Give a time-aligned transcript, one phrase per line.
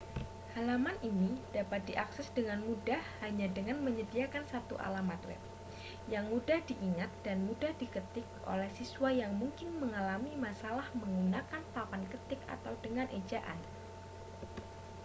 [0.57, 5.37] halaman ini dapat diakses dengan mudah hanya dengan menyediakan satu alamat web
[6.13, 12.41] yang mudah diingat dan mudah diketik oleh siswa yang mungkin mengalami masalah menggunakan papan ketik
[12.55, 13.59] atau dengan ejaan